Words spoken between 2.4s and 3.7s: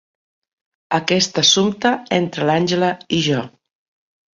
l'Angela i jo.